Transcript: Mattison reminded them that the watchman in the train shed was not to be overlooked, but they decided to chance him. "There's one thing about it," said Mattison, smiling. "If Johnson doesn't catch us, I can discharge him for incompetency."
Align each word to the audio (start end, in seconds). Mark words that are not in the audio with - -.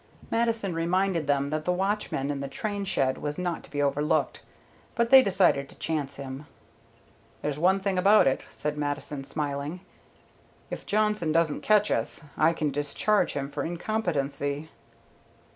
Mattison 0.31 0.73
reminded 0.73 1.27
them 1.27 1.49
that 1.49 1.63
the 1.63 1.71
watchman 1.71 2.31
in 2.31 2.39
the 2.39 2.47
train 2.47 2.85
shed 2.85 3.19
was 3.19 3.37
not 3.37 3.61
to 3.63 3.69
be 3.69 3.83
overlooked, 3.83 4.41
but 4.95 5.11
they 5.11 5.21
decided 5.21 5.69
to 5.69 5.75
chance 5.75 6.15
him. 6.15 6.47
"There's 7.43 7.59
one 7.59 7.79
thing 7.79 7.99
about 7.99 8.25
it," 8.25 8.41
said 8.49 8.79
Mattison, 8.79 9.23
smiling. 9.25 9.81
"If 10.71 10.87
Johnson 10.87 11.31
doesn't 11.31 11.61
catch 11.61 11.91
us, 11.91 12.23
I 12.35 12.51
can 12.51 12.71
discharge 12.71 13.33
him 13.33 13.51
for 13.51 13.63
incompetency." 13.63 14.69